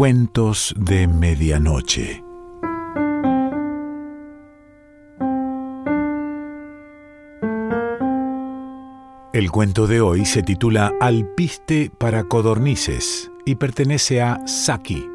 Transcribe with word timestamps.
Cuentos 0.00 0.74
de 0.78 1.06
Medianoche. 1.06 2.24
El 9.34 9.50
cuento 9.50 9.86
de 9.86 10.00
hoy 10.00 10.24
se 10.24 10.42
titula 10.42 10.94
Alpiste 11.02 11.90
para 11.98 12.24
codornices 12.24 13.30
y 13.44 13.56
pertenece 13.56 14.22
a 14.22 14.40
Saki. 14.46 15.09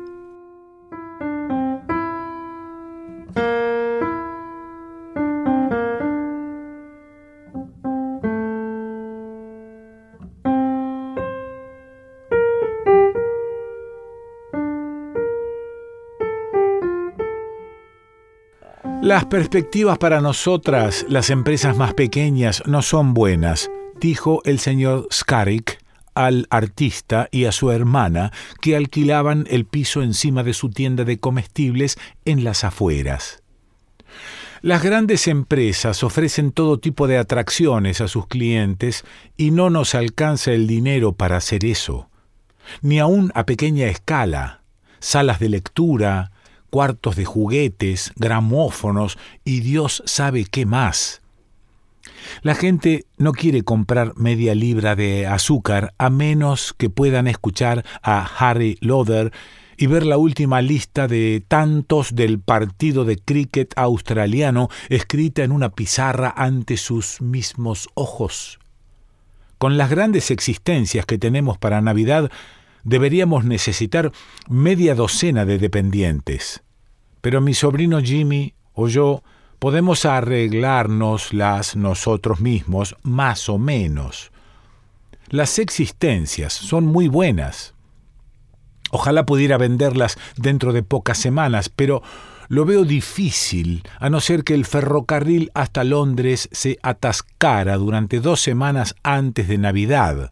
Las 19.05 19.25
perspectivas 19.25 20.00
para 20.00 20.19
nosotras, 20.19 21.05
las 21.07 21.29
empresas 21.29 21.77
más 21.77 21.93
pequeñas, 21.93 22.63
no 22.65 22.82
son 22.82 23.13
buenas, 23.13 23.69
dijo 24.01 24.41
el 24.46 24.57
señor 24.57 25.07
Skarik 25.13 25.77
al 26.15 26.47
artista 26.50 27.29
y 27.29 27.46
a 27.46 27.51
su 27.51 27.69
hermana 27.69 28.32
que 28.63 28.75
alquilaban 28.75 29.46
el 29.47 29.65
piso 29.65 30.01
encima 30.01 30.41
de 30.41 30.55
su 30.55 30.71
tienda 30.71 31.04
de 31.04 31.19
comestibles 31.19 31.99
en 32.25 32.44
las 32.44 32.63
afueras. 32.63 33.44
Las 34.63 34.81
grandes 34.81 35.27
empresas 35.27 36.02
ofrecen 36.03 36.52
todo 36.52 36.80
tipo 36.80 37.05
de 37.05 37.19
atracciones 37.19 38.02
a 38.02 38.08
sus 38.08 38.25
clientes 38.25 39.05
y 39.38 39.52
no 39.52 39.69
nos 39.69 39.94
alcanza 39.94 40.52
el 40.52 40.66
dinero 40.66 41.13
para 41.13 41.37
hacer 41.37 41.63
eso, 41.63 42.09
ni 42.81 42.97
aun 42.97 43.31
a 43.35 43.45
pequeña 43.45 43.85
escala, 43.85 44.61
salas 44.99 45.39
de 45.39 45.49
lectura, 45.49 46.31
cuartos 46.75 47.15
de 47.15 47.23
juguetes, 47.23 48.11
gramófonos 48.17 49.17
y 49.45 49.61
Dios 49.61 50.03
sabe 50.05 50.43
qué 50.43 50.65
más. 50.65 51.21
La 52.41 52.53
gente 52.53 53.05
no 53.17 53.31
quiere 53.31 53.63
comprar 53.63 54.11
media 54.17 54.53
libra 54.55 54.97
de 54.97 55.25
azúcar 55.25 55.93
a 55.97 56.09
menos 56.09 56.75
que 56.77 56.89
puedan 56.89 57.27
escuchar 57.27 57.85
a 58.03 58.25
Harry 58.25 58.77
Lauder 58.81 59.31
y 59.77 59.87
ver 59.87 60.05
la 60.05 60.17
última 60.17 60.61
lista 60.61 61.07
de 61.07 61.41
tantos 61.47 62.13
del 62.13 62.41
partido 62.41 63.05
de 63.05 63.19
cricket 63.19 63.71
australiano 63.77 64.67
escrita 64.89 65.45
en 65.45 65.53
una 65.53 65.69
pizarra 65.69 66.33
ante 66.35 66.75
sus 66.75 67.21
mismos 67.21 67.87
ojos. 67.93 68.59
Con 69.59 69.77
las 69.77 69.89
grandes 69.89 70.29
existencias 70.29 71.05
que 71.05 71.17
tenemos 71.17 71.57
para 71.57 71.79
Navidad, 71.79 72.29
deberíamos 72.83 73.45
necesitar 73.45 74.11
media 74.49 74.93
docena 74.93 75.45
de 75.45 75.57
dependientes 75.57 76.64
pero 77.25 77.41
mi 77.41 77.55
sobrino 77.55 78.01
Jimmy 78.01 78.53
o 78.73 78.87
yo 78.87 79.23
podemos 79.57 80.05
arreglárnoslas 80.05 81.75
nosotros 81.75 82.39
mismos, 82.39 82.95
más 83.01 83.49
o 83.49 83.57
menos. 83.57 84.31
Las 85.29 85.57
existencias 85.57 86.53
son 86.53 86.85
muy 86.85 87.07
buenas. 87.07 87.73
Ojalá 88.91 89.25
pudiera 89.25 89.57
venderlas 89.57 90.19
dentro 90.37 90.71
de 90.71 90.83
pocas 90.83 91.17
semanas, 91.17 91.67
pero 91.67 92.03
lo 92.47 92.63
veo 92.63 92.83
difícil, 92.83 93.81
a 93.99 94.11
no 94.11 94.21
ser 94.21 94.43
que 94.43 94.53
el 94.53 94.63
ferrocarril 94.63 95.49
hasta 95.55 95.83
Londres 95.83 96.47
se 96.51 96.77
atascara 96.83 97.77
durante 97.77 98.19
dos 98.19 98.39
semanas 98.39 98.93
antes 99.01 99.47
de 99.47 99.57
Navidad 99.57 100.31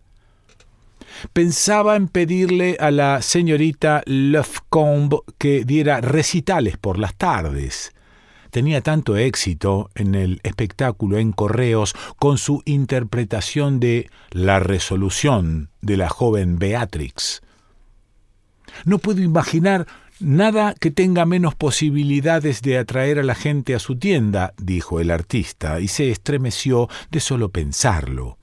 pensaba 1.33 1.95
en 1.95 2.07
pedirle 2.07 2.77
a 2.79 2.91
la 2.91 3.21
señorita 3.21 4.01
Lefcombe 4.05 5.17
que 5.37 5.65
diera 5.65 6.01
recitales 6.01 6.77
por 6.77 6.99
las 6.99 7.15
tardes. 7.15 7.93
Tenía 8.51 8.81
tanto 8.81 9.17
éxito 9.17 9.89
en 9.95 10.13
el 10.13 10.39
espectáculo 10.43 11.17
en 11.17 11.31
correos 11.31 11.95
con 12.17 12.37
su 12.37 12.61
interpretación 12.65 13.79
de 13.79 14.11
La 14.29 14.59
resolución 14.59 15.69
de 15.81 15.97
la 15.97 16.07
joven 16.07 16.59
Beatrix. 16.59 17.41
No 18.85 18.99
puedo 18.99 19.21
imaginar 19.21 19.87
nada 20.19 20.75
que 20.79 20.91
tenga 20.91 21.25
menos 21.25 21.55
posibilidades 21.55 22.61
de 22.61 22.77
atraer 22.77 23.19
a 23.19 23.23
la 23.23 23.35
gente 23.35 23.75
a 23.75 23.79
su 23.79 23.97
tienda, 23.97 24.53
dijo 24.57 24.99
el 24.99 25.11
artista, 25.11 25.79
y 25.79 25.87
se 25.87 26.11
estremeció 26.11 26.89
de 27.09 27.19
solo 27.19 27.49
pensarlo. 27.49 28.37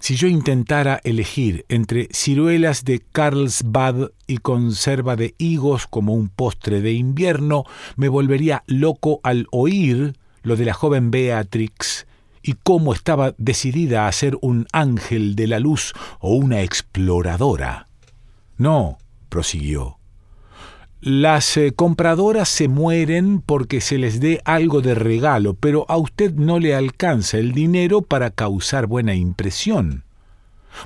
Si 0.00 0.16
yo 0.16 0.28
intentara 0.28 1.00
elegir 1.04 1.64
entre 1.68 2.08
ciruelas 2.12 2.84
de 2.84 3.00
Carlsbad 3.00 4.10
y 4.26 4.38
conserva 4.38 5.16
de 5.16 5.34
higos 5.38 5.86
como 5.86 6.14
un 6.14 6.28
postre 6.28 6.80
de 6.80 6.92
invierno, 6.92 7.64
me 7.96 8.08
volvería 8.08 8.62
loco 8.66 9.20
al 9.22 9.46
oír 9.50 10.14
lo 10.42 10.56
de 10.56 10.64
la 10.64 10.74
joven 10.74 11.10
Beatrix 11.10 12.06
y 12.42 12.54
cómo 12.54 12.94
estaba 12.94 13.34
decidida 13.36 14.06
a 14.06 14.12
ser 14.12 14.38
un 14.40 14.66
ángel 14.72 15.36
de 15.36 15.46
la 15.46 15.60
luz 15.60 15.92
o 16.20 16.34
una 16.34 16.62
exploradora. 16.62 17.88
No, 18.56 18.98
prosiguió, 19.28 19.97
las 21.00 21.56
eh, 21.56 21.72
compradoras 21.74 22.48
se 22.48 22.66
mueren 22.66 23.40
porque 23.40 23.80
se 23.80 23.98
les 23.98 24.20
dé 24.20 24.40
algo 24.44 24.80
de 24.80 24.94
regalo, 24.94 25.54
pero 25.54 25.86
a 25.88 25.96
usted 25.96 26.34
no 26.34 26.58
le 26.58 26.74
alcanza 26.74 27.38
el 27.38 27.52
dinero 27.52 28.02
para 28.02 28.30
causar 28.30 28.86
buena 28.86 29.14
impresión. 29.14 30.04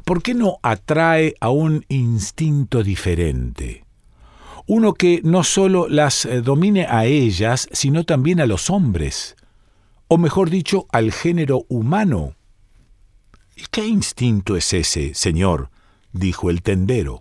¿Por 0.05 0.23
qué 0.23 0.35
no 0.35 0.59
atrae 0.63 1.35
a 1.41 1.51
un 1.51 1.85
instinto 1.89 2.83
diferente? 2.83 3.85
Uno 4.67 4.95
que 4.95 5.21
no 5.25 5.45
solo 5.45 5.89
las 5.89 6.25
eh, 6.25 6.43
domine 6.43 6.87
a 6.87 7.07
ellas, 7.07 7.69
sino 7.73 8.05
también 8.05 8.41
a 8.41 8.47
los 8.47 8.71
hombres, 8.71 9.37
o 10.09 10.19
mejor 10.19 10.51
dicho, 10.51 10.87
al 10.93 11.11
género 11.11 11.65
humano. 11.69 12.35
¿Y 13.57 13.63
qué 13.71 13.87
instinto 13.87 14.57
es 14.57 14.73
ese, 14.73 15.15
señor? 15.15 15.71
dijo 16.13 16.51
el 16.51 16.63
tendero. 16.63 17.21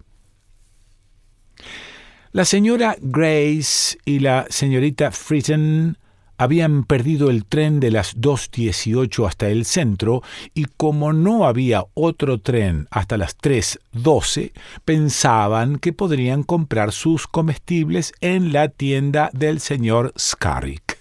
La 2.34 2.46
señora 2.46 2.96
Grace 3.02 3.98
y 4.06 4.20
la 4.20 4.46
señorita 4.50 5.12
Fritten 5.12 5.98
habían 6.38 6.86
perdido 6.86 7.30
el 7.30 7.44
tren 7.44 7.82
de 7.82 7.92
las 7.92 8.16
2.18 8.16 9.28
hasta 9.28 9.50
el 9.50 9.66
centro 9.66 10.24
y 10.54 10.64
como 10.78 11.12
no 11.12 11.46
había 11.46 11.84
otro 11.94 12.40
tren 12.40 12.88
hasta 12.90 13.18
las 13.18 13.38
3.12, 13.38 14.54
pensaban 14.86 15.78
que 15.78 15.92
podrían 15.92 16.44
comprar 16.44 16.94
sus 16.94 17.28
comestibles 17.28 18.14
en 18.22 18.54
la 18.54 18.70
tienda 18.70 19.30
del 19.34 19.60
señor 19.60 20.14
Scarrick. 20.18 21.00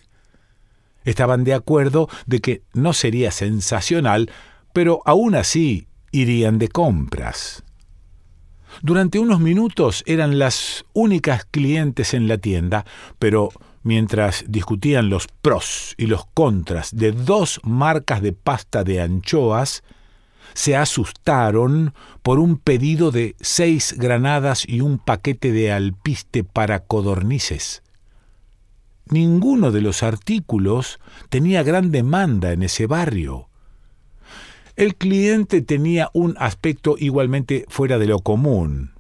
Estaban 1.04 1.44
de 1.44 1.54
acuerdo 1.54 2.08
de 2.26 2.40
que 2.40 2.62
no 2.74 2.92
sería 2.92 3.30
sensacional, 3.30 4.32
pero 4.72 5.00
aún 5.06 5.36
así 5.36 5.86
irían 6.10 6.58
de 6.58 6.66
compras. 6.66 7.62
Durante 8.82 9.18
unos 9.18 9.40
minutos 9.40 10.02
eran 10.06 10.38
las 10.38 10.84
únicas 10.92 11.44
clientes 11.44 12.14
en 12.14 12.28
la 12.28 12.38
tienda, 12.38 12.84
pero 13.18 13.50
mientras 13.82 14.44
discutían 14.48 15.10
los 15.10 15.26
pros 15.42 15.94
y 15.96 16.06
los 16.06 16.26
contras 16.26 16.94
de 16.94 17.12
dos 17.12 17.60
marcas 17.64 18.22
de 18.22 18.32
pasta 18.32 18.84
de 18.84 19.00
anchoas, 19.00 19.82
se 20.54 20.76
asustaron 20.76 21.94
por 22.22 22.38
un 22.38 22.56
pedido 22.56 23.10
de 23.10 23.36
seis 23.40 23.94
granadas 23.96 24.64
y 24.66 24.80
un 24.80 24.98
paquete 24.98 25.52
de 25.52 25.72
alpiste 25.72 26.44
para 26.44 26.80
codornices. 26.80 27.82
Ninguno 29.06 29.72
de 29.72 29.80
los 29.80 30.02
artículos 30.02 31.00
tenía 31.28 31.62
gran 31.62 31.90
demanda 31.90 32.52
en 32.52 32.62
ese 32.62 32.86
barrio. 32.86 33.49
El 34.76 34.94
cliente 34.96 35.62
tenía 35.62 36.10
un 36.12 36.36
aspecto 36.38 36.96
igualmente 36.98 37.64
fuera 37.68 37.98
de 37.98 38.06
lo 38.06 38.20
común. 38.20 38.92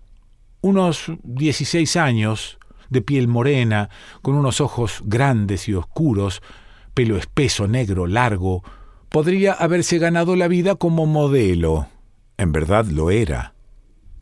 Unos 0.60 1.12
16 1.22 1.96
años, 1.96 2.58
de 2.90 3.00
piel 3.02 3.28
morena, 3.28 3.88
con 4.20 4.34
unos 4.34 4.60
ojos 4.60 5.02
grandes 5.04 5.68
y 5.68 5.74
oscuros, 5.74 6.42
pelo 6.92 7.16
espeso, 7.16 7.66
negro, 7.68 8.06
largo, 8.06 8.62
podría 9.08 9.52
haberse 9.52 9.98
ganado 9.98 10.36
la 10.36 10.48
vida 10.48 10.74
como 10.74 11.06
modelo. 11.06 11.88
En 12.36 12.52
verdad 12.52 12.86
lo 12.86 13.10
era. 13.10 13.54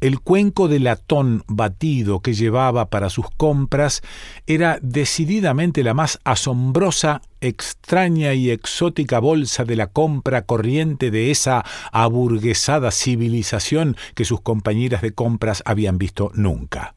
El 0.00 0.20
cuenco 0.20 0.68
de 0.68 0.78
latón 0.78 1.42
batido 1.48 2.20
que 2.20 2.32
llevaba 2.32 2.88
para 2.88 3.10
sus 3.10 3.26
compras 3.36 4.00
era 4.46 4.78
decididamente 4.80 5.82
la 5.82 5.92
más 5.92 6.20
asombrosa, 6.22 7.20
extraña 7.40 8.32
y 8.34 8.50
exótica 8.50 9.18
bolsa 9.18 9.64
de 9.64 9.74
la 9.74 9.88
compra 9.88 10.42
corriente 10.42 11.10
de 11.10 11.32
esa 11.32 11.64
aburguesada 11.90 12.92
civilización 12.92 13.96
que 14.14 14.24
sus 14.24 14.40
compañeras 14.40 15.02
de 15.02 15.12
compras 15.12 15.64
habían 15.66 15.98
visto 15.98 16.30
nunca. 16.32 16.94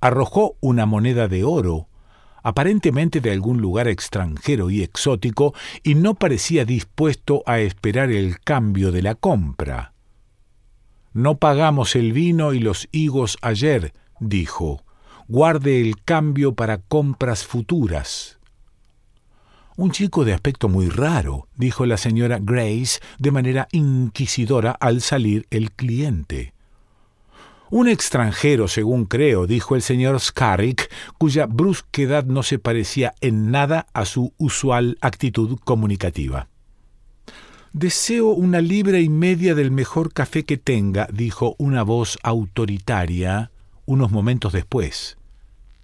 Arrojó 0.00 0.56
una 0.60 0.86
moneda 0.86 1.28
de 1.28 1.44
oro, 1.44 1.86
aparentemente 2.42 3.20
de 3.20 3.30
algún 3.30 3.60
lugar 3.60 3.86
extranjero 3.86 4.70
y 4.70 4.82
exótico, 4.82 5.54
y 5.84 5.94
no 5.94 6.14
parecía 6.14 6.64
dispuesto 6.64 7.44
a 7.46 7.60
esperar 7.60 8.10
el 8.10 8.40
cambio 8.40 8.90
de 8.90 9.02
la 9.02 9.14
compra. 9.14 9.93
No 11.14 11.38
pagamos 11.38 11.94
el 11.94 12.12
vino 12.12 12.54
y 12.54 12.58
los 12.58 12.88
higos 12.90 13.38
ayer, 13.40 13.94
dijo. 14.18 14.82
guarde 15.28 15.80
el 15.80 16.02
cambio 16.02 16.54
para 16.56 16.78
compras 16.78 17.46
futuras. 17.46 18.40
Un 19.76 19.92
chico 19.92 20.24
de 20.24 20.34
aspecto 20.34 20.68
muy 20.68 20.88
raro, 20.88 21.46
dijo 21.54 21.86
la 21.86 21.98
señora 21.98 22.38
Grace 22.42 23.00
de 23.18 23.30
manera 23.30 23.68
inquisidora 23.70 24.72
al 24.72 25.00
salir 25.00 25.46
el 25.50 25.70
cliente. 25.70 26.52
Un 27.70 27.88
extranjero, 27.88 28.66
según 28.66 29.04
creo, 29.04 29.46
dijo 29.46 29.76
el 29.76 29.82
señor 29.82 30.18
Scarrick, 30.18 30.90
cuya 31.16 31.46
brusquedad 31.46 32.24
no 32.24 32.42
se 32.42 32.58
parecía 32.58 33.14
en 33.20 33.52
nada 33.52 33.86
a 33.94 34.04
su 34.04 34.32
usual 34.36 34.98
actitud 35.00 35.58
comunicativa. 35.64 36.48
Deseo 37.74 38.28
una 38.28 38.60
libra 38.60 39.00
y 39.00 39.08
media 39.08 39.56
del 39.56 39.72
mejor 39.72 40.12
café 40.12 40.44
que 40.44 40.56
tenga, 40.56 41.08
dijo 41.12 41.56
una 41.58 41.82
voz 41.82 42.18
autoritaria 42.22 43.50
unos 43.84 44.12
momentos 44.12 44.52
después. 44.52 45.18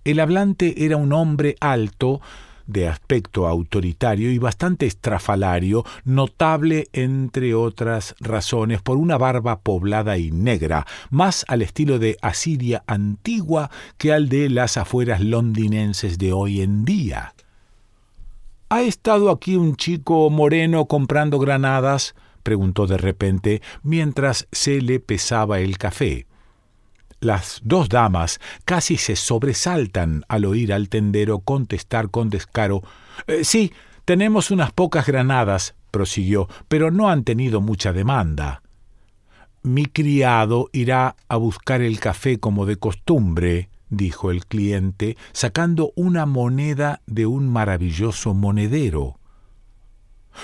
El 0.04 0.20
hablante 0.20 0.84
era 0.84 0.96
un 0.96 1.12
hombre 1.12 1.56
alto, 1.58 2.20
de 2.68 2.86
aspecto 2.86 3.48
autoritario 3.48 4.30
y 4.30 4.38
bastante 4.38 4.86
estrafalario, 4.86 5.84
notable, 6.04 6.86
entre 6.92 7.56
otras 7.56 8.14
razones, 8.20 8.80
por 8.80 8.96
una 8.96 9.18
barba 9.18 9.58
poblada 9.58 10.16
y 10.16 10.30
negra, 10.30 10.86
más 11.10 11.44
al 11.48 11.60
estilo 11.60 11.98
de 11.98 12.16
Asiria 12.22 12.84
antigua 12.86 13.68
que 13.98 14.12
al 14.12 14.28
de 14.28 14.48
las 14.48 14.76
afueras 14.76 15.20
londinenses 15.22 16.18
de 16.18 16.32
hoy 16.32 16.60
en 16.60 16.84
día. 16.84 17.34
¿Ha 18.72 18.82
estado 18.82 19.30
aquí 19.30 19.56
un 19.56 19.74
chico 19.74 20.30
moreno 20.30 20.84
comprando 20.84 21.40
granadas? 21.40 22.14
preguntó 22.44 22.86
de 22.86 22.98
repente 22.98 23.62
mientras 23.82 24.46
se 24.52 24.80
le 24.80 25.00
pesaba 25.00 25.58
el 25.58 25.76
café. 25.76 26.28
Las 27.18 27.60
dos 27.64 27.88
damas 27.88 28.38
casi 28.64 28.96
se 28.96 29.16
sobresaltan 29.16 30.24
al 30.28 30.44
oír 30.44 30.72
al 30.72 30.88
tendero 30.88 31.40
contestar 31.40 32.10
con 32.10 32.30
descaro 32.30 32.82
eh, 33.26 33.42
Sí, 33.42 33.72
tenemos 34.04 34.52
unas 34.52 34.70
pocas 34.70 35.04
granadas, 35.04 35.74
prosiguió, 35.90 36.48
pero 36.68 36.92
no 36.92 37.10
han 37.10 37.24
tenido 37.24 37.60
mucha 37.60 37.92
demanda. 37.92 38.62
Mi 39.64 39.86
criado 39.86 40.68
irá 40.72 41.16
a 41.26 41.36
buscar 41.36 41.82
el 41.82 41.98
café 41.98 42.38
como 42.38 42.66
de 42.66 42.76
costumbre, 42.76 43.68
dijo 43.90 44.30
el 44.30 44.46
cliente, 44.46 45.16
sacando 45.32 45.92
una 45.96 46.24
moneda 46.24 47.02
de 47.06 47.26
un 47.26 47.48
maravilloso 47.48 48.32
monedero. 48.34 49.18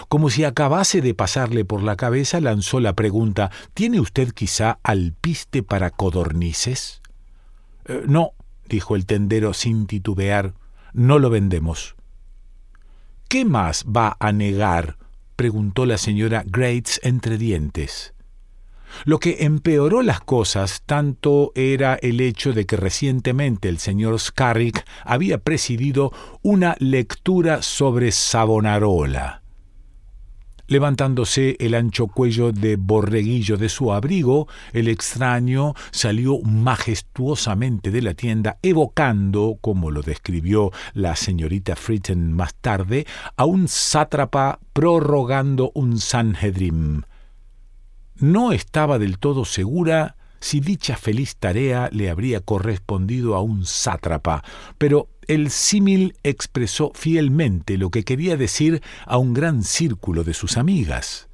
Como 0.08 0.30
si 0.30 0.44
acabase 0.44 1.00
de 1.00 1.14
pasarle 1.14 1.64
por 1.64 1.82
la 1.82 1.96
cabeza, 1.96 2.40
lanzó 2.40 2.80
la 2.80 2.94
pregunta 2.94 3.50
¿Tiene 3.72 4.00
usted 4.00 4.32
quizá 4.32 4.78
alpiste 4.82 5.62
para 5.62 5.90
codornices? 5.90 7.00
Eh, 7.86 8.02
no, 8.06 8.32
dijo 8.68 8.96
el 8.96 9.06
tendero 9.06 9.54
sin 9.54 9.86
titubear, 9.86 10.54
no 10.92 11.18
lo 11.18 11.30
vendemos. 11.30 11.94
¿Qué 13.28 13.44
más 13.44 13.84
va 13.84 14.16
a 14.18 14.32
negar? 14.32 14.98
preguntó 15.36 15.86
la 15.86 15.98
señora 15.98 16.42
Grates 16.46 17.00
entre 17.02 17.38
dientes. 17.38 18.14
Lo 19.04 19.18
que 19.18 19.38
empeoró 19.40 20.02
las 20.02 20.20
cosas 20.20 20.82
tanto 20.86 21.52
era 21.54 21.94
el 21.96 22.20
hecho 22.20 22.52
de 22.52 22.66
que 22.66 22.76
recientemente 22.76 23.68
el 23.68 23.78
señor 23.78 24.18
Scarrick 24.18 24.84
había 25.04 25.38
presidido 25.38 26.12
una 26.42 26.76
lectura 26.78 27.62
sobre 27.62 28.12
Savonarola. 28.12 29.42
Levantándose 30.68 31.56
el 31.60 31.74
ancho 31.74 32.08
cuello 32.08 32.50
de 32.50 32.74
borreguillo 32.74 33.56
de 33.56 33.68
su 33.68 33.92
abrigo, 33.92 34.48
el 34.72 34.88
extraño 34.88 35.74
salió 35.92 36.40
majestuosamente 36.40 37.92
de 37.92 38.02
la 38.02 38.14
tienda, 38.14 38.58
evocando, 38.62 39.58
como 39.60 39.92
lo 39.92 40.02
describió 40.02 40.72
la 40.92 41.14
señorita 41.14 41.76
Fritten 41.76 42.32
más 42.32 42.54
tarde, 42.56 43.06
a 43.36 43.44
un 43.44 43.68
sátrapa 43.68 44.58
prorrogando 44.72 45.70
un 45.74 45.98
Sanhedrim. 46.00 47.02
No 48.18 48.52
estaba 48.52 48.98
del 48.98 49.18
todo 49.18 49.44
segura 49.44 50.16
si 50.40 50.60
dicha 50.60 50.96
feliz 50.96 51.36
tarea 51.36 51.88
le 51.92 52.08
habría 52.08 52.40
correspondido 52.40 53.34
a 53.34 53.42
un 53.42 53.64
sátrapa, 53.64 54.44
pero 54.78 55.08
el 55.26 55.50
símil 55.50 56.14
expresó 56.22 56.92
fielmente 56.94 57.78
lo 57.78 57.90
que 57.90 58.04
quería 58.04 58.36
decir 58.36 58.82
a 59.06 59.18
un 59.18 59.34
gran 59.34 59.62
círculo 59.62 60.24
de 60.24 60.34
sus 60.34 60.56
amigas. 60.56 61.28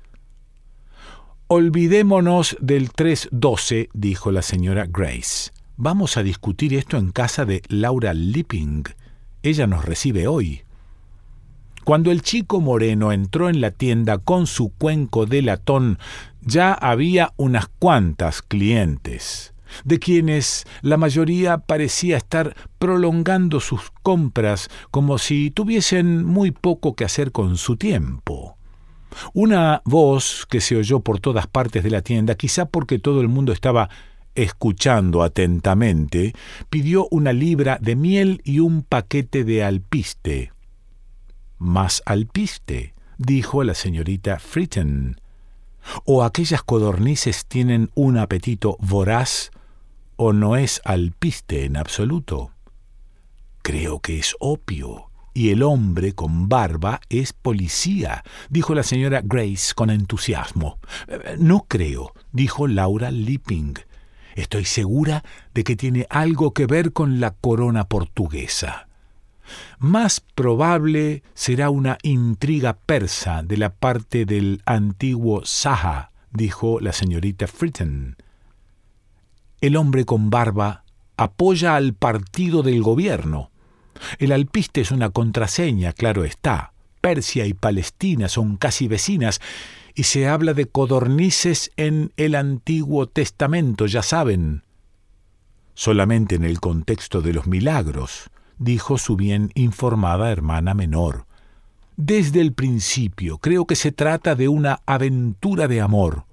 Olvidémonos 1.46 2.56
del 2.61 2.90
312, 2.90 3.90
dijo 3.93 4.31
la 4.32 4.43
señora 4.43 4.87
Grace. 4.88 5.50
Vamos 5.76 6.17
a 6.17 6.23
discutir 6.23 6.75
esto 6.75 6.96
en 6.96 7.12
casa 7.12 7.44
de 7.44 7.62
Laura 7.69 8.14
Lipping. 8.14 8.84
Ella 9.43 9.67
nos 9.67 9.84
recibe 9.84 10.26
hoy. 10.26 10.62
Cuando 11.84 12.12
el 12.12 12.23
chico 12.23 12.61
moreno 12.61 13.11
entró 13.11 13.49
en 13.49 13.61
la 13.61 13.73
tienda 13.73 14.19
con 14.19 14.46
su 14.46 14.73
cuenco 14.73 15.26
de 15.26 15.43
latón, 15.43 15.99
ya 16.40 16.73
había 16.73 17.32
unas 17.37 17.67
cuantas 17.67 18.40
clientes, 18.40 19.52
de 19.84 19.99
quienes 19.99 20.64
la 20.82 20.96
mayoría 20.96 21.58
parecía 21.58 22.17
estar 22.17 22.55
prolongando 22.79 23.58
sus 23.58 23.90
compras 24.05 24.69
como 24.93 25.19
si 25.19 25.50
tuviesen 25.50 26.25
muy 26.25 26.52
poco 26.52 26.94
que 26.94 27.05
hacer 27.05 27.32
con 27.32 27.56
su 27.56 27.76
tiempo. 27.76 28.56
Una 29.34 29.82
voz 29.84 30.46
que 30.49 30.61
se 30.61 30.76
oyó 30.76 31.00
por 31.00 31.19
todas 31.19 31.49
partes 31.49 31.82
de 31.82 31.90
la 31.90 32.02
tienda, 32.02 32.37
quizá 32.37 32.67
porque 32.67 33.00
todo 33.00 33.20
el 33.20 33.29
mundo 33.29 33.52
estaba 33.52 33.90
escuchando 34.37 35.25
atentamente, 35.25 36.32
pidió 36.70 37.08
una 37.11 37.32
libra 37.32 37.79
de 37.82 37.96
miel 37.96 38.40
y 38.44 38.61
un 38.61 38.82
paquete 38.82 39.43
de 39.43 39.64
alpiste 39.64 40.52
más 41.62 42.03
alpiste, 42.05 42.94
dijo 43.19 43.64
la 43.64 43.75
señorita 43.75 44.38
Fritten. 44.38 45.20
O 46.05 46.23
aquellas 46.23 46.62
codornices 46.62 47.47
tienen 47.47 47.91
un 47.94 48.19
apetito 48.19 48.76
voraz, 48.81 49.50
o 50.17 50.32
no 50.32 50.56
es 50.56 50.81
alpiste 50.85 51.64
en 51.64 51.76
absoluto. 51.76 52.50
Creo 53.62 54.00
que 54.00 54.19
es 54.19 54.37
opio, 54.41 55.11
y 55.35 55.50
el 55.50 55.62
hombre 55.62 56.12
con 56.12 56.49
barba 56.49 57.00
es 57.09 57.32
policía, 57.32 58.23
dijo 58.50 58.75
la 58.75 58.82
señora 58.82 59.23
Grace 59.25 59.73
con 59.75 59.91
entusiasmo. 59.91 60.79
No 61.38 61.65
creo, 61.69 62.13
dijo 62.32 62.67
Laura 62.69 63.10
Lipping. 63.10 63.75
Estoy 64.34 64.65
segura 64.65 65.25
de 65.55 65.65
que 65.65 65.77
tiene 65.77 66.06
algo 66.10 66.53
que 66.53 66.67
ver 66.67 66.93
con 66.93 67.20
la 67.20 67.32
corona 67.32 67.84
portuguesa. 67.84 68.89
Más 69.79 70.20
probable 70.20 71.22
será 71.34 71.70
una 71.70 71.99
intriga 72.03 72.75
persa 72.75 73.43
de 73.43 73.56
la 73.56 73.75
parte 73.75 74.25
del 74.25 74.63
antiguo 74.65 75.44
Saha, 75.44 76.13
dijo 76.31 76.81
la 76.81 76.93
señorita 76.93 77.46
Fritten. 77.46 78.17
El 79.61 79.77
hombre 79.77 80.05
con 80.05 80.31
barba 80.31 80.84
apoya 81.17 81.77
al 81.77 81.94
partido 81.94 82.63
del 82.63 82.82
gobierno. 82.82 83.51
El 84.19 84.32
alpiste 84.32 84.81
es 84.81 84.91
una 84.91 85.11
contraseña, 85.11 85.93
claro 85.93 86.25
está. 86.25 86.72
Persia 87.01 87.46
y 87.46 87.55
Palestina 87.55 88.29
son 88.29 88.56
casi 88.56 88.89
vecinas, 88.89 89.41
y 89.94 90.05
se 90.05 90.27
habla 90.27 90.55
de 90.55 90.67
codornices 90.67 91.70
en 91.77 92.13
el 92.17 92.34
Antiguo 92.34 93.08
Testamento, 93.08 93.87
ya 93.87 94.03
saben. 94.03 94.63
Solamente 95.75 96.37
en 96.37 96.44
el 96.44 96.61
contexto 96.61 97.20
de 97.20 97.32
los 97.32 97.46
milagros 97.46 98.31
dijo 98.62 98.98
su 98.98 99.16
bien 99.16 99.50
informada 99.54 100.31
hermana 100.31 100.74
menor. 100.74 101.26
Desde 101.96 102.40
el 102.40 102.52
principio 102.52 103.38
creo 103.38 103.66
que 103.66 103.76
se 103.76 103.92
trata 103.92 104.34
de 104.34 104.48
una 104.48 104.81
aventura 104.86 105.69
de 105.69 105.81
amor. 105.81 106.24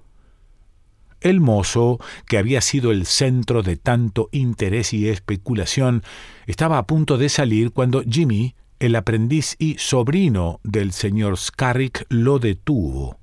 El 1.21 1.41
mozo, 1.41 1.99
que 2.27 2.37
había 2.37 2.61
sido 2.61 2.91
el 2.91 3.05
centro 3.05 3.61
de 3.61 3.75
tanto 3.75 4.29
interés 4.31 4.93
y 4.93 5.09
especulación, 5.09 6.03
estaba 6.47 6.77
a 6.77 6.87
punto 6.87 7.17
de 7.17 7.27
salir 7.27 7.71
cuando 7.71 8.03
Jimmy, 8.03 8.55
el 8.79 8.95
aprendiz 8.95 9.57
y 9.59 9.75
sobrino 9.77 10.61
del 10.63 10.93
señor 10.93 11.37
Scarrick, 11.37 12.05
lo 12.07 12.39
detuvo. 12.39 13.19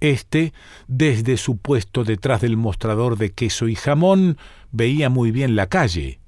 Este, 0.00 0.54
desde 0.86 1.36
su 1.36 1.58
puesto 1.58 2.04
detrás 2.04 2.40
del 2.40 2.56
mostrador 2.56 3.18
de 3.18 3.32
queso 3.32 3.68
y 3.68 3.74
jamón, 3.74 4.38
veía 4.70 5.10
muy 5.10 5.30
bien 5.30 5.54
la 5.54 5.66
calle, 5.66 6.20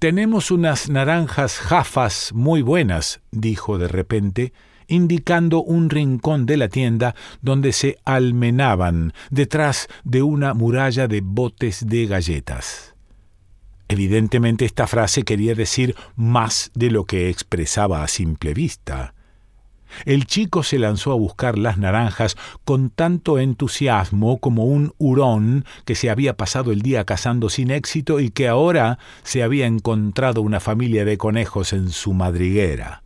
tenemos 0.00 0.50
unas 0.50 0.88
naranjas 0.88 1.58
jafas 1.58 2.30
muy 2.32 2.62
buenas, 2.62 3.20
dijo 3.30 3.76
de 3.76 3.86
repente, 3.86 4.54
indicando 4.88 5.62
un 5.62 5.90
rincón 5.90 6.46
de 6.46 6.56
la 6.56 6.68
tienda 6.68 7.14
donde 7.42 7.74
se 7.74 7.98
almenaban 8.06 9.12
detrás 9.30 9.88
de 10.02 10.22
una 10.22 10.54
muralla 10.54 11.06
de 11.06 11.20
botes 11.20 11.86
de 11.86 12.06
galletas. 12.06 12.94
Evidentemente 13.88 14.64
esta 14.64 14.86
frase 14.86 15.22
quería 15.22 15.54
decir 15.54 15.94
más 16.16 16.70
de 16.74 16.90
lo 16.90 17.04
que 17.04 17.28
expresaba 17.28 18.02
a 18.02 18.08
simple 18.08 18.54
vista. 18.54 19.12
El 20.04 20.26
chico 20.26 20.62
se 20.62 20.78
lanzó 20.78 21.12
a 21.12 21.16
buscar 21.16 21.58
las 21.58 21.78
naranjas 21.78 22.36
con 22.64 22.90
tanto 22.90 23.38
entusiasmo 23.38 24.38
como 24.38 24.64
un 24.64 24.92
hurón 24.98 25.64
que 25.84 25.94
se 25.94 26.10
había 26.10 26.36
pasado 26.36 26.72
el 26.72 26.82
día 26.82 27.04
cazando 27.04 27.48
sin 27.48 27.70
éxito 27.70 28.20
y 28.20 28.30
que 28.30 28.48
ahora 28.48 28.98
se 29.22 29.42
había 29.42 29.66
encontrado 29.66 30.42
una 30.42 30.60
familia 30.60 31.04
de 31.04 31.18
conejos 31.18 31.72
en 31.72 31.90
su 31.90 32.12
madriguera. 32.12 33.02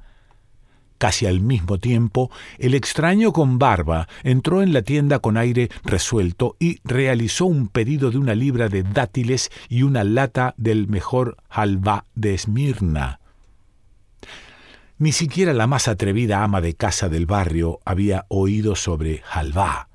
Casi 0.99 1.27
al 1.27 1.41
mismo 1.41 1.79
tiempo, 1.79 2.31
el 2.59 2.75
extraño 2.75 3.33
con 3.33 3.59
barba 3.59 4.09
entró 4.23 4.63
en 4.63 4.73
la 4.73 4.83
tienda 4.83 5.19
con 5.19 5.37
aire 5.37 5.69
resuelto 5.85 6.57
y 6.59 6.79
realizó 6.85 7.47
un 7.47 7.69
pedido 7.69 8.11
de 8.11 8.19
una 8.19 8.35
libra 8.35 8.69
de 8.69 8.85
dátiles 8.85 9.51
y 9.69 9.83
una 9.83 10.05
lata 10.05 10.55
del 10.57 10.89
mejor 10.89 11.37
halva 11.51 12.07
de 12.15 12.35
Esmirna. 12.35 13.21
Ni 14.99 15.13
siquiera 15.13 15.53
la 15.53 15.67
más 15.67 15.89
atrevida 15.89 16.45
ama 16.45 16.61
de 16.61 16.75
casa 16.75 17.09
del 17.09 17.27
barrio 17.27 17.81
había 17.85 18.27
oído 18.29 18.77
sobre 18.77 19.23
halva, 19.31 19.89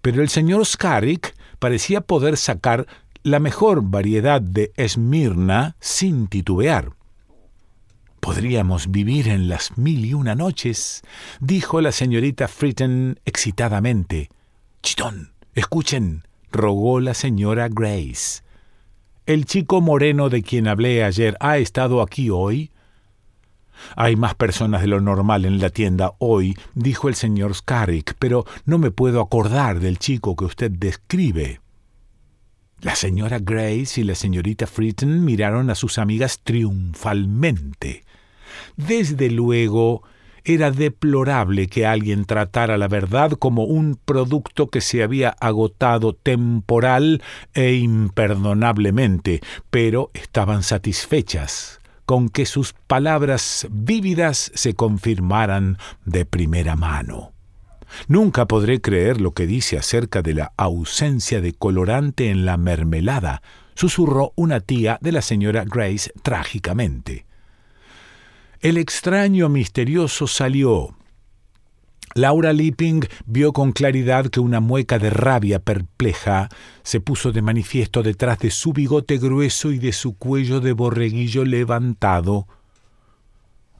pero 0.00 0.22
el 0.22 0.30
señor 0.30 0.64
Scarik 0.64 1.34
parecía 1.58 2.00
poder 2.00 2.36
sacar 2.36 2.86
la 3.22 3.40
mejor 3.40 3.82
variedad 3.82 4.40
de 4.40 4.72
Esmirna 4.76 5.76
sin 5.80 6.28
titubear. 6.28 6.92
Podríamos 8.20 8.90
vivir 8.90 9.28
en 9.28 9.48
las 9.48 9.76
mil 9.76 10.04
y 10.04 10.14
una 10.14 10.34
noches, 10.34 11.02
dijo 11.40 11.80
la 11.80 11.92
señorita 11.92 12.48
Fritten 12.48 13.20
excitadamente. 13.24 14.30
Chitón, 14.82 15.32
escuchen, 15.54 16.22
rogó 16.50 17.00
la 17.00 17.14
señora 17.14 17.68
Grace. 17.70 18.42
El 19.26 19.44
chico 19.44 19.80
moreno 19.82 20.30
de 20.30 20.42
quien 20.42 20.68
hablé 20.68 21.04
ayer 21.04 21.36
ha 21.40 21.58
estado 21.58 22.00
aquí 22.00 22.30
hoy. 22.30 22.70
Hay 23.96 24.16
más 24.16 24.34
personas 24.34 24.80
de 24.80 24.88
lo 24.88 25.00
normal 25.00 25.44
en 25.44 25.58
la 25.58 25.70
tienda 25.70 26.12
hoy, 26.18 26.56
dijo 26.74 27.08
el 27.08 27.14
señor 27.14 27.54
Scarrick, 27.54 28.14
pero 28.18 28.44
no 28.64 28.78
me 28.78 28.90
puedo 28.90 29.20
acordar 29.20 29.80
del 29.80 29.98
chico 29.98 30.36
que 30.36 30.44
usted 30.44 30.70
describe. 30.70 31.60
La 32.80 32.94
señora 32.94 33.38
Grace 33.40 34.00
y 34.00 34.04
la 34.04 34.14
señorita 34.14 34.66
Fritten 34.66 35.24
miraron 35.24 35.68
a 35.70 35.74
sus 35.74 35.98
amigas 35.98 36.40
triunfalmente. 36.44 38.04
Desde 38.76 39.30
luego, 39.30 40.04
era 40.44 40.70
deplorable 40.70 41.66
que 41.66 41.86
alguien 41.86 42.24
tratara 42.24 42.78
la 42.78 42.88
verdad 42.88 43.32
como 43.32 43.64
un 43.64 43.98
producto 44.02 44.70
que 44.70 44.80
se 44.80 45.02
había 45.02 45.30
agotado 45.30 46.14
temporal 46.14 47.22
e 47.52 47.74
imperdonablemente, 47.74 49.40
pero 49.70 50.10
estaban 50.14 50.62
satisfechas 50.62 51.77
con 52.08 52.30
que 52.30 52.46
sus 52.46 52.72
palabras 52.72 53.66
vívidas 53.70 54.50
se 54.54 54.72
confirmaran 54.72 55.76
de 56.06 56.24
primera 56.24 56.74
mano. 56.74 57.34
Nunca 58.06 58.48
podré 58.48 58.80
creer 58.80 59.20
lo 59.20 59.32
que 59.32 59.46
dice 59.46 59.76
acerca 59.76 60.22
de 60.22 60.32
la 60.32 60.54
ausencia 60.56 61.42
de 61.42 61.52
colorante 61.52 62.30
en 62.30 62.46
la 62.46 62.56
mermelada, 62.56 63.42
susurró 63.74 64.32
una 64.36 64.60
tía 64.60 64.96
de 65.02 65.12
la 65.12 65.20
señora 65.20 65.66
Grace 65.66 66.10
trágicamente. 66.22 67.26
El 68.60 68.78
extraño 68.78 69.50
misterioso 69.50 70.26
salió. 70.26 70.96
Laura 72.14 72.52
Lipping 72.52 73.06
vio 73.26 73.52
con 73.52 73.72
claridad 73.72 74.26
que 74.26 74.40
una 74.40 74.60
mueca 74.60 74.98
de 74.98 75.10
rabia 75.10 75.58
perpleja 75.58 76.48
se 76.82 77.00
puso 77.00 77.32
de 77.32 77.42
manifiesto 77.42 78.02
detrás 78.02 78.38
de 78.38 78.50
su 78.50 78.72
bigote 78.72 79.18
grueso 79.18 79.72
y 79.72 79.78
de 79.78 79.92
su 79.92 80.16
cuello 80.16 80.60
de 80.60 80.72
borreguillo 80.72 81.44
levantado. 81.44 82.46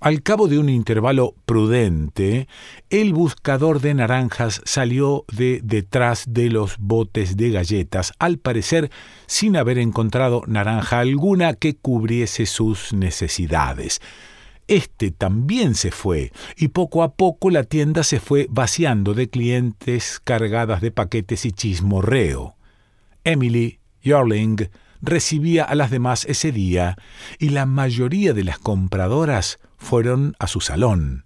Al 0.00 0.22
cabo 0.22 0.46
de 0.46 0.60
un 0.60 0.68
intervalo 0.68 1.34
prudente, 1.44 2.46
el 2.88 3.12
buscador 3.12 3.80
de 3.80 3.94
naranjas 3.94 4.62
salió 4.64 5.24
de 5.32 5.60
detrás 5.64 6.24
de 6.28 6.50
los 6.50 6.78
botes 6.78 7.36
de 7.36 7.50
galletas, 7.50 8.12
al 8.20 8.38
parecer 8.38 8.92
sin 9.26 9.56
haber 9.56 9.76
encontrado 9.78 10.44
naranja 10.46 11.00
alguna 11.00 11.54
que 11.54 11.74
cubriese 11.74 12.46
sus 12.46 12.92
necesidades. 12.92 14.00
Este 14.68 15.10
también 15.10 15.74
se 15.74 15.90
fue, 15.90 16.30
y 16.56 16.68
poco 16.68 17.02
a 17.02 17.14
poco 17.14 17.50
la 17.50 17.64
tienda 17.64 18.04
se 18.04 18.20
fue 18.20 18.46
vaciando 18.50 19.14
de 19.14 19.30
clientes 19.30 20.20
cargadas 20.22 20.82
de 20.82 20.90
paquetes 20.90 21.46
y 21.46 21.52
chismorreo. 21.52 22.54
Emily 23.24 23.80
Yorling 24.02 24.68
recibía 25.00 25.64
a 25.64 25.74
las 25.74 25.90
demás 25.90 26.26
ese 26.26 26.52
día, 26.52 26.96
y 27.38 27.48
la 27.48 27.64
mayoría 27.64 28.34
de 28.34 28.44
las 28.44 28.58
compradoras 28.58 29.58
fueron 29.78 30.34
a 30.38 30.46
su 30.46 30.60
salón. 30.60 31.24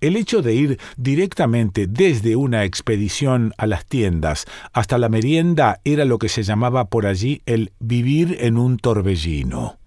El 0.00 0.16
hecho 0.16 0.40
de 0.40 0.54
ir 0.54 0.78
directamente 0.96 1.86
desde 1.88 2.36
una 2.36 2.64
expedición 2.64 3.54
a 3.56 3.66
las 3.66 3.86
tiendas 3.86 4.46
hasta 4.72 4.98
la 4.98 5.08
merienda 5.08 5.80
era 5.84 6.04
lo 6.04 6.18
que 6.18 6.28
se 6.28 6.42
llamaba 6.42 6.86
por 6.86 7.06
allí 7.06 7.42
el 7.46 7.72
vivir 7.78 8.36
en 8.40 8.56
un 8.56 8.78
torbellino. 8.78 9.78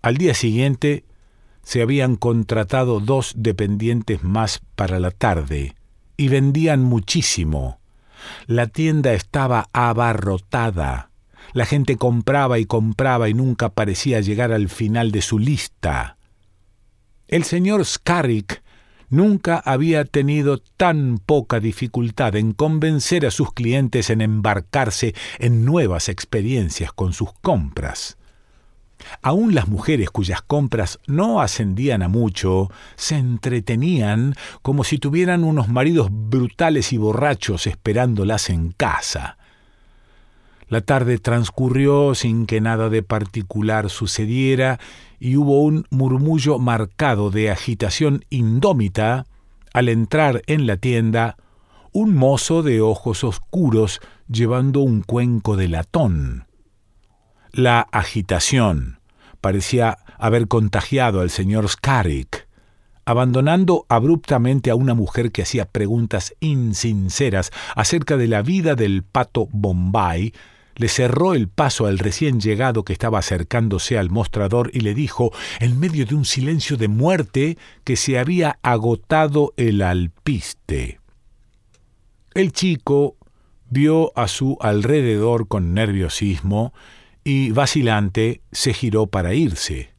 Al 0.00 0.16
día 0.16 0.34
siguiente, 0.34 1.04
se 1.64 1.82
habían 1.82 2.16
contratado 2.16 3.00
dos 3.00 3.32
dependientes 3.36 4.22
más 4.22 4.60
para 4.76 5.00
la 5.00 5.10
tarde 5.10 5.74
y 6.16 6.28
vendían 6.28 6.82
muchísimo. 6.82 7.80
La 8.46 8.66
tienda 8.68 9.12
estaba 9.12 9.68
abarrotada. 9.72 11.10
La 11.52 11.66
gente 11.66 11.96
compraba 11.96 12.58
y 12.58 12.66
compraba 12.66 13.28
y 13.28 13.34
nunca 13.34 13.70
parecía 13.70 14.20
llegar 14.20 14.52
al 14.52 14.68
final 14.68 15.12
de 15.12 15.22
su 15.22 15.38
lista. 15.38 16.16
El 17.28 17.44
señor 17.44 17.84
Scarrick 17.84 18.62
nunca 19.08 19.58
había 19.58 20.04
tenido 20.04 20.58
tan 20.58 21.18
poca 21.18 21.60
dificultad 21.60 22.36
en 22.36 22.52
convencer 22.52 23.26
a 23.26 23.30
sus 23.30 23.52
clientes 23.52 24.10
en 24.10 24.20
embarcarse 24.20 25.14
en 25.38 25.64
nuevas 25.64 26.08
experiencias 26.08 26.92
con 26.92 27.12
sus 27.12 27.32
compras. 27.32 28.16
Aún 29.22 29.54
las 29.54 29.68
mujeres 29.68 30.10
cuyas 30.10 30.42
compras 30.42 30.98
no 31.06 31.40
ascendían 31.40 32.02
a 32.02 32.08
mucho 32.08 32.70
se 32.96 33.16
entretenían 33.16 34.34
como 34.62 34.84
si 34.84 34.98
tuvieran 34.98 35.44
unos 35.44 35.68
maridos 35.68 36.08
brutales 36.10 36.92
y 36.92 36.96
borrachos 36.96 37.66
esperándolas 37.66 38.50
en 38.50 38.72
casa. 38.72 39.38
La 40.68 40.80
tarde 40.80 41.18
transcurrió 41.18 42.14
sin 42.14 42.46
que 42.46 42.60
nada 42.60 42.88
de 42.88 43.02
particular 43.02 43.90
sucediera 43.90 44.80
y 45.20 45.36
hubo 45.36 45.62
un 45.62 45.86
murmullo 45.90 46.58
marcado 46.58 47.30
de 47.30 47.50
agitación 47.50 48.24
indómita 48.30 49.26
al 49.72 49.88
entrar 49.88 50.42
en 50.46 50.66
la 50.66 50.76
tienda 50.76 51.36
un 51.92 52.14
mozo 52.14 52.62
de 52.62 52.80
ojos 52.80 53.24
oscuros 53.24 54.00
llevando 54.28 54.80
un 54.80 55.02
cuenco 55.02 55.56
de 55.56 55.68
latón. 55.68 56.46
La 57.52 57.80
agitación 57.92 58.93
parecía 59.44 59.98
haber 60.18 60.48
contagiado 60.48 61.20
al 61.20 61.28
señor 61.28 61.68
Scarrick. 61.68 62.48
Abandonando 63.04 63.84
abruptamente 63.90 64.70
a 64.70 64.74
una 64.74 64.94
mujer 64.94 65.32
que 65.32 65.42
hacía 65.42 65.66
preguntas 65.66 66.34
insinceras 66.40 67.50
acerca 67.76 68.16
de 68.16 68.26
la 68.26 68.40
vida 68.40 68.74
del 68.74 69.02
pato 69.02 69.46
Bombay, 69.52 70.32
le 70.76 70.88
cerró 70.88 71.34
el 71.34 71.48
paso 71.48 71.84
al 71.84 71.98
recién 71.98 72.40
llegado 72.40 72.86
que 72.86 72.94
estaba 72.94 73.18
acercándose 73.18 73.98
al 73.98 74.08
mostrador 74.08 74.70
y 74.72 74.80
le 74.80 74.94
dijo, 74.94 75.30
en 75.60 75.78
medio 75.78 76.06
de 76.06 76.14
un 76.14 76.24
silencio 76.24 76.78
de 76.78 76.88
muerte, 76.88 77.58
que 77.84 77.96
se 77.96 78.18
había 78.18 78.58
agotado 78.62 79.52
el 79.58 79.82
alpiste. 79.82 81.00
El 82.32 82.50
chico 82.52 83.18
vio 83.68 84.10
a 84.16 84.26
su 84.26 84.56
alrededor 84.62 85.48
con 85.48 85.74
nerviosismo 85.74 86.72
y, 87.24 87.50
vacilante, 87.50 88.42
se 88.52 88.72
giró 88.72 89.06
para 89.06 89.34
irse. 89.34 89.94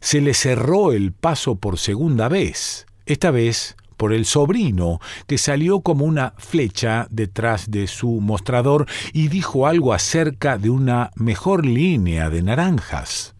Se 0.00 0.20
le 0.20 0.34
cerró 0.34 0.92
el 0.92 1.12
paso 1.12 1.56
por 1.56 1.78
segunda 1.78 2.28
vez, 2.28 2.86
esta 3.06 3.30
vez 3.30 3.76
por 3.96 4.12
el 4.12 4.24
sobrino, 4.24 5.00
que 5.26 5.38
salió 5.38 5.80
como 5.80 6.04
una 6.04 6.34
flecha 6.36 7.06
detrás 7.10 7.70
de 7.70 7.86
su 7.86 8.20
mostrador 8.20 8.86
y 9.12 9.28
dijo 9.28 9.66
algo 9.66 9.92
acerca 9.92 10.58
de 10.58 10.70
una 10.70 11.10
mejor 11.14 11.64
línea 11.64 12.30
de 12.30 12.42
naranjas. 12.42 13.34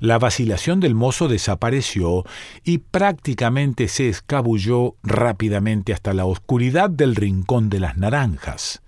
La 0.00 0.18
vacilación 0.18 0.80
del 0.80 0.94
mozo 0.94 1.28
desapareció 1.28 2.24
y 2.64 2.78
prácticamente 2.78 3.88
se 3.88 4.08
escabulló 4.08 4.96
rápidamente 5.02 5.92
hasta 5.92 6.12
la 6.14 6.24
oscuridad 6.24 6.88
del 6.88 7.16
rincón 7.16 7.68
de 7.68 7.80
las 7.80 7.96
naranjas. 7.96 8.82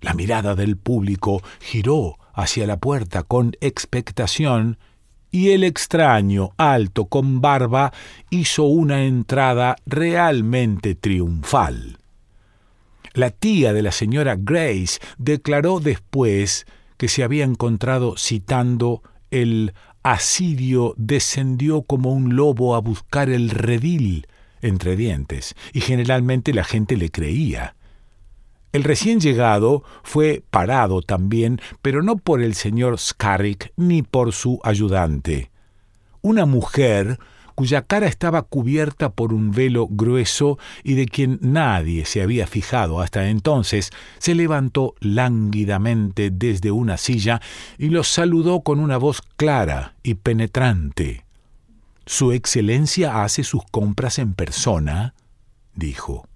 La 0.00 0.14
mirada 0.14 0.54
del 0.54 0.76
público 0.76 1.42
giró 1.60 2.18
hacia 2.36 2.66
la 2.66 2.76
puerta 2.76 3.22
con 3.24 3.56
expectación 3.60 4.78
y 5.32 5.50
el 5.50 5.64
extraño, 5.64 6.50
alto, 6.56 7.06
con 7.06 7.40
barba, 7.40 7.92
hizo 8.30 8.64
una 8.64 9.04
entrada 9.04 9.76
realmente 9.86 10.94
triunfal. 10.94 11.98
La 13.12 13.30
tía 13.30 13.72
de 13.72 13.82
la 13.82 13.92
señora 13.92 14.36
Grace 14.38 15.00
declaró 15.18 15.80
después 15.80 16.66
que 16.98 17.08
se 17.08 17.24
había 17.24 17.44
encontrado 17.44 18.16
citando 18.16 19.02
el 19.30 19.72
asirio 20.02 20.94
descendió 20.96 21.82
como 21.82 22.12
un 22.12 22.36
lobo 22.36 22.74
a 22.74 22.80
buscar 22.80 23.30
el 23.30 23.50
redil 23.50 24.26
entre 24.60 24.96
dientes, 24.96 25.54
y 25.72 25.80
generalmente 25.80 26.52
la 26.52 26.64
gente 26.64 26.96
le 26.96 27.10
creía. 27.10 27.75
El 28.76 28.84
recién 28.84 29.20
llegado 29.20 29.84
fue 30.02 30.44
parado 30.50 31.00
también, 31.00 31.62
pero 31.80 32.02
no 32.02 32.18
por 32.18 32.42
el 32.42 32.52
señor 32.52 32.98
Scarrick 32.98 33.72
ni 33.78 34.02
por 34.02 34.34
su 34.34 34.60
ayudante. 34.64 35.50
Una 36.20 36.44
mujer 36.44 37.18
cuya 37.54 37.80
cara 37.80 38.06
estaba 38.06 38.42
cubierta 38.42 39.14
por 39.14 39.32
un 39.32 39.50
velo 39.50 39.88
grueso 39.88 40.58
y 40.84 40.92
de 40.92 41.06
quien 41.06 41.38
nadie 41.40 42.04
se 42.04 42.20
había 42.20 42.46
fijado 42.46 43.00
hasta 43.00 43.30
entonces, 43.30 43.92
se 44.18 44.34
levantó 44.34 44.94
lánguidamente 45.00 46.28
desde 46.30 46.70
una 46.70 46.98
silla 46.98 47.40
y 47.78 47.88
los 47.88 48.08
saludó 48.08 48.60
con 48.60 48.80
una 48.80 48.98
voz 48.98 49.22
clara 49.38 49.94
y 50.02 50.16
penetrante. 50.16 51.24
Su 52.04 52.32
Excelencia 52.32 53.24
hace 53.24 53.42
sus 53.42 53.64
compras 53.70 54.18
en 54.18 54.34
persona, 54.34 55.14
dijo. 55.74 56.28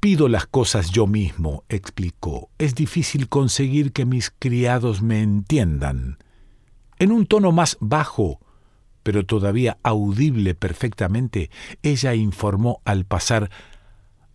Pido 0.00 0.28
las 0.28 0.46
cosas 0.46 0.90
yo 0.90 1.06
mismo, 1.06 1.64
explicó. 1.68 2.50
Es 2.58 2.74
difícil 2.74 3.28
conseguir 3.28 3.92
que 3.92 4.04
mis 4.04 4.32
criados 4.38 5.02
me 5.02 5.22
entiendan. 5.22 6.18
En 6.98 7.12
un 7.12 7.26
tono 7.26 7.52
más 7.52 7.76
bajo, 7.80 8.40
pero 9.02 9.24
todavía 9.24 9.78
audible 9.82 10.54
perfectamente, 10.54 11.50
ella 11.82 12.14
informó 12.14 12.80
al 12.84 13.04
pasar 13.04 13.50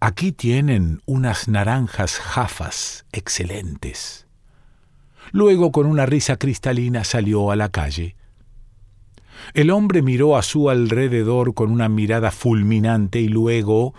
Aquí 0.06 0.34
tienen 0.34 1.02
unas 1.06 1.48
naranjas 1.48 2.18
jafas 2.18 3.06
excelentes. 3.14 4.28
Luego, 5.32 5.72
con 5.72 5.86
una 5.86 6.06
risa 6.06 6.36
cristalina, 6.36 7.06
salió 7.06 7.52
a 7.52 7.56
la 7.56 7.70
calle. 7.70 8.18
El 9.54 9.72
hombre 9.72 10.02
miró 10.02 10.36
a 10.36 10.42
su 10.42 10.70
alrededor 10.70 11.54
con 11.54 11.72
una 11.72 11.88
mirada 11.88 12.32
fulminante 12.32 13.22
y 13.22 13.30
luego, 13.30 13.94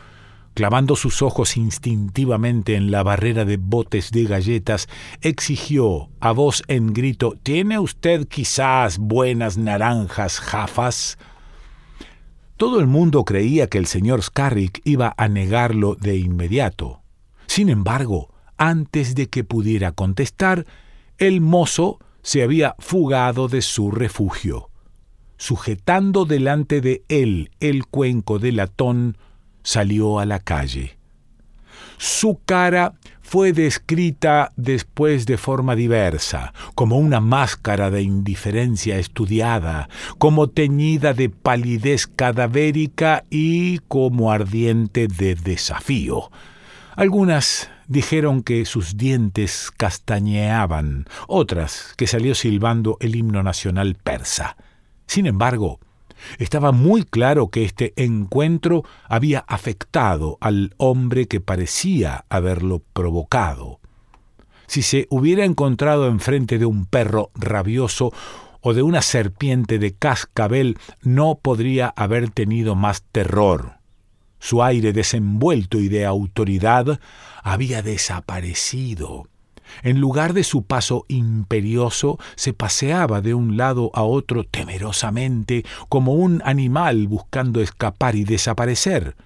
clavando 0.54 0.96
sus 0.96 1.20
ojos 1.20 1.56
instintivamente 1.56 2.76
en 2.76 2.90
la 2.90 3.02
barrera 3.02 3.44
de 3.44 3.56
botes 3.56 4.11
de 4.12 4.25
galletas, 4.25 4.88
exigió 5.20 6.08
a 6.20 6.32
voz 6.32 6.62
en 6.68 6.92
grito 6.92 7.34
¿Tiene 7.42 7.78
usted 7.78 8.26
quizás 8.28 8.99
buenas 8.99 9.58
naranjas 9.58 10.40
jafas? 10.40 11.18
Todo 12.56 12.80
el 12.80 12.87
mundo 12.87 13.25
creía 13.25 13.66
que 13.66 13.78
el 13.78 13.87
señor 13.87 14.23
Scarrick 14.23 14.80
iba 14.84 15.12
a 15.16 15.28
negarlo 15.28 15.96
de 15.96 16.16
inmediato. 16.16 17.02
Sin 17.46 17.68
embargo, 17.68 18.32
antes 18.56 19.16
de 19.16 19.28
que 19.28 19.42
pudiera 19.42 19.90
contestar, 19.90 20.64
el 21.18 21.40
mozo 21.40 21.99
se 22.23 22.42
había 22.42 22.76
fugado 22.78 23.49
de 23.49 23.61
su 23.61 23.90
refugio. 23.90 24.70
Sujetando 25.37 26.25
delante 26.25 26.80
de 26.80 27.02
él 27.08 27.50
el 27.58 27.87
cuenco 27.87 28.38
de 28.38 28.52
latón, 28.52 29.18
salió 29.64 30.21
a 30.21 30.26
la 30.26 30.38
calle. 30.38 30.97
Su 31.99 32.38
cara 32.44 32.94
fue 33.21 33.52
descrita 33.52 34.52
después 34.54 35.26
de 35.26 35.38
forma 35.38 35.75
diversa, 35.75 36.52
como 36.76 36.99
una 36.99 37.21
máscara 37.21 37.90
de 37.90 38.02
indiferencia 38.02 38.99
estudiada, 38.99 39.88
como 40.18 40.49
teñida 40.49 41.14
de 41.14 41.30
palidez 41.30 42.06
cadavérica 42.06 43.25
y 43.30 43.78
como 43.88 44.30
ardiente 44.30 45.09
de 45.09 45.35
desafío. 45.35 46.30
Algunas 46.94 47.71
dijeron 47.88 48.42
que 48.42 48.64
sus 48.66 48.97
dientes 48.97 49.73
castañeaban, 49.76 51.06
otras 51.26 51.94
que 51.97 52.06
salió 52.06 52.35
silbando 52.35 52.99
el 53.00 53.16
himno 53.16 53.42
nacional 53.42 53.97
persa. 53.97 54.56
Sin 55.06 55.26
embargo, 55.26 55.80
estaba 56.38 56.73
muy 56.73 57.04
claro 57.04 57.49
que 57.49 57.64
este 57.64 57.93
encuentro 57.97 58.85
había 59.09 59.40
afectado 59.40 60.38
al 60.40 60.75
hombre 60.76 61.26
que 61.26 61.40
parecía 61.40 62.25
haberlo 62.28 62.83
provocado. 62.93 63.81
Si 64.66 64.83
se 64.83 65.07
hubiera 65.11 65.45
encontrado 65.45 66.08
enfrente 66.08 66.58
de 66.58 66.67
un 66.67 66.87
perro 66.87 67.30
rabioso 67.34 68.13
o 68.60 68.73
de 68.73 68.82
una 68.82 69.02
serpiente 69.02 69.78
de 69.78 69.95
cascabel, 69.95 70.78
no 71.02 71.39
podría 71.41 71.93
haber 71.97 72.30
tenido 72.30 72.75
más 72.75 73.02
terror. 73.13 73.75
Su 74.39 74.63
aire 74.63 74.93
desenvuelto 74.93 75.78
y 75.78 75.89
de 75.89 76.06
autoridad 76.06 76.99
había 77.43 77.82
desaparecido. 77.82 79.28
En 79.82 80.00
lugar 80.00 80.32
de 80.32 80.44
su 80.44 80.64
paso 80.64 81.04
imperioso, 81.08 82.18
se 82.36 82.52
paseaba 82.52 83.20
de 83.20 83.34
un 83.34 83.56
lado 83.56 83.90
a 83.94 84.02
otro 84.02 84.44
temerosamente, 84.44 85.64
como 85.88 86.14
un 86.14 86.42
animal 86.44 87.08
buscando 87.08 87.60
escapar 87.60 88.14
y 88.16 88.24
desaparecer. 88.24 89.16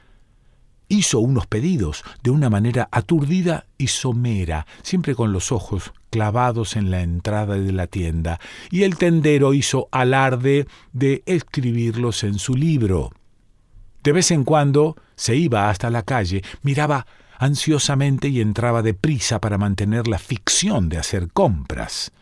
Hizo 0.89 1.21
unos 1.21 1.47
pedidos 1.47 2.03
de 2.23 2.31
una 2.31 2.49
manera 2.49 2.89
aturdida 2.91 3.67
y 3.77 3.89
somera, 3.89 4.67
siempre 4.83 5.15
con 5.15 5.33
los 5.33 5.53
ojos 5.53 5.93
clavados 6.11 6.77
en 6.77 6.91
la 6.91 7.03
entrada 7.03 7.57
de 7.59 7.73
la 7.73 7.87
tienda, 7.87 8.41
y 8.71 8.85
el 8.85 8.97
tendero 8.97 9.53
hizo 9.53 9.89
alarde 9.93 10.67
de 10.93 11.23
escribirlos 11.27 12.25
en 12.25 12.39
su 12.39 12.55
libro. 12.55 13.11
De 14.03 14.13
vez 14.13 14.31
en 14.31 14.45
cuando 14.45 14.97
se 15.17 15.37
iba 15.37 15.69
hasta 15.69 15.91
la 15.91 16.03
calle, 16.03 16.43
miraba 16.63 17.07
ansiosamente 17.39 18.29
y 18.29 18.41
entraba 18.41 18.83
deprisa 18.83 19.41
para 19.41 19.57
mantener 19.57 20.09
la 20.09 20.19
ficción 20.19 20.89
de 20.89 20.99
hacer 20.99 21.29
compras. 21.33 22.13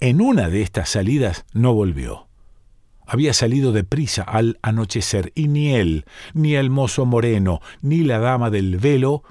En 0.00 0.20
una 0.20 0.48
de 0.48 0.62
estas 0.62 0.88
salidas 0.88 1.44
no 1.52 1.74
volvió. 1.74 2.28
Había 3.06 3.34
salido 3.34 3.72
deprisa 3.72 4.22
al 4.22 4.58
anochecer 4.62 5.32
y 5.34 5.48
ni 5.48 5.74
él, 5.74 6.06
ni 6.32 6.54
el 6.54 6.70
mozo 6.70 7.04
moreno, 7.04 7.60
ni 7.82 8.04
la 8.04 8.18
dama 8.18 8.48
del 8.48 8.78
velo 8.78 9.22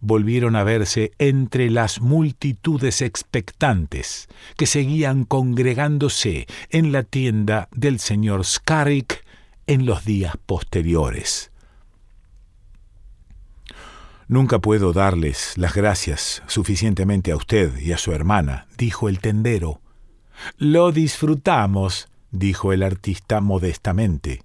volvieron 0.00 0.56
a 0.56 0.64
verse 0.64 1.12
entre 1.18 1.70
las 1.70 2.00
multitudes 2.00 3.02
expectantes 3.02 4.28
que 4.56 4.66
seguían 4.66 5.24
congregándose 5.24 6.46
en 6.70 6.92
la 6.92 7.02
tienda 7.02 7.68
del 7.72 7.98
señor 7.98 8.44
Scarrick 8.44 9.24
en 9.66 9.84
los 9.86 10.04
días 10.04 10.34
posteriores. 10.46 11.50
Nunca 14.28 14.58
puedo 14.58 14.92
darles 14.92 15.56
las 15.56 15.74
gracias 15.74 16.42
suficientemente 16.48 17.30
a 17.30 17.36
usted 17.36 17.78
y 17.78 17.92
a 17.92 17.98
su 17.98 18.12
hermana, 18.12 18.66
dijo 18.76 19.08
el 19.08 19.20
tendero. 19.20 19.80
Lo 20.58 20.90
disfrutamos, 20.90 22.08
dijo 22.32 22.72
el 22.72 22.82
artista 22.82 23.40
modestamente. 23.40 24.42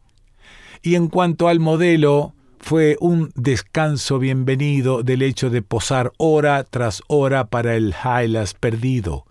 Y 0.84 0.96
en 0.96 1.08
cuanto 1.08 1.48
al 1.48 1.60
modelo, 1.60 2.36
fue 2.60 2.96
un 3.00 3.32
descanso 3.36 4.20
bienvenido 4.20 5.02
del 5.02 5.24
hecho 5.24 5.50
de 5.50 5.63
posar 5.63 6.13
hora 6.17 6.63
tras 6.63 7.02
hora 7.08 7.46
para 7.46 7.76
el 7.76 7.96
Hylas 7.96 8.54
perdido. 8.54 9.26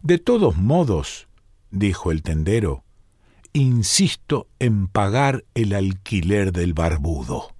De 0.00 0.16
todos 0.16 0.56
modos, 0.56 1.28
dijo 1.70 2.12
el 2.12 2.22
tendero, 2.22 2.82
insisto 3.52 4.48
en 4.58 4.86
pagar 4.86 5.44
el 5.54 5.74
alquiler 5.74 6.50
del 6.50 6.72
barbudo. 6.72 7.54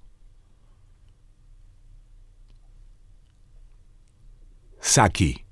Saki. 4.81 5.45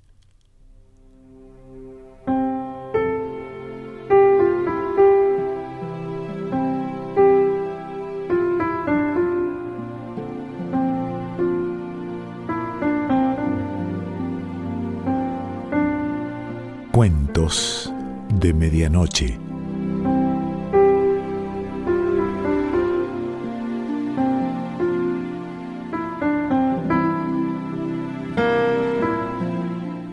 Cuentos 16.91 17.93
de 18.33 18.53
Medianoche. 18.53 19.48